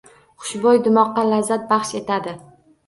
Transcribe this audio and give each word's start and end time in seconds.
Xushbo‘y 0.45 0.81
dimoqqa 0.87 1.27
lazzat 1.29 1.69
baxsh 1.75 1.97
etadi. 2.05 2.37